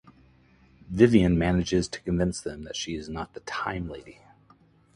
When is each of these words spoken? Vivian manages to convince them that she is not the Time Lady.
Vivian 0.89 1.37
manages 1.37 1.87
to 1.87 2.01
convince 2.01 2.41
them 2.41 2.63
that 2.63 2.75
she 2.75 2.95
is 2.95 3.07
not 3.07 3.35
the 3.35 3.39
Time 3.41 3.87
Lady. 3.87 4.17